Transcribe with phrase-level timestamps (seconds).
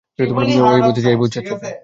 [0.19, 1.55] এই ভূত চাচা।